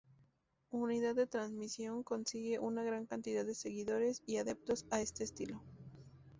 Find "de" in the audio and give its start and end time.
1.13-1.27, 3.45-3.53